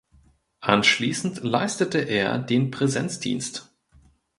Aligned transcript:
Anschließend 0.61 1.43
leistete 1.43 1.99
er 1.99 2.39
den 2.39 2.71
Präsenzdienst. 2.71 3.69